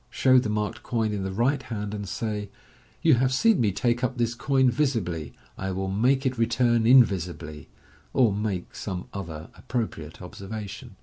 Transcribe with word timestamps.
Show 0.09 0.39
the 0.39 0.49
marked 0.49 0.81
coin 0.81 1.13
in 1.13 1.21
the 1.21 1.31
right 1.31 1.61
hand, 1.61 1.93
and 1.93 2.09
say," 2.09 2.49
You 3.03 3.13
have 3.21 3.31
seen 3.31 3.61
me 3.61 3.71
take 3.71 4.03
up 4.03 4.17
this 4.17 4.33
coin 4.33 4.71
visibly, 4.71 5.31
I 5.59 5.69
will 5.69 5.91
make 5.91 6.25
it 6.25 6.39
return 6.39 6.85
invisibly/1 6.85 7.67
or 8.11 8.33
make 8.33 8.73
some 8.73 9.09
other 9.13 9.51
appropriate 9.53 10.19
observation. 10.19 10.95